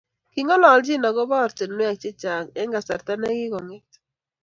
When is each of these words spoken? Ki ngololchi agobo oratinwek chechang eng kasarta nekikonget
Ki 0.31 0.41
ngololchi 0.43 0.93
agobo 1.09 1.33
oratinwek 1.43 1.95
chechang 2.01 2.47
eng 2.59 2.73
kasarta 2.73 3.13
nekikonget 3.17 3.89